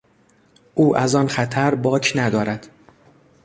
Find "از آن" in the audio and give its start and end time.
0.97-1.27